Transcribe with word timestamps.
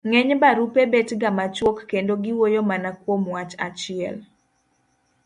ng'eny 0.09 0.33
barupe 0.41 0.81
betga 0.91 1.29
machuok 1.37 1.77
kendo 1.91 2.13
giwuoyo 2.23 2.61
mana 2.69 2.89
kuom 3.01 3.21
wach 3.33 3.53
achiel. 3.67 4.15